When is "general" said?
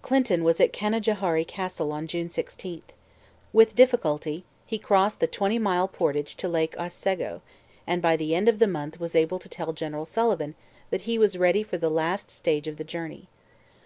9.74-10.06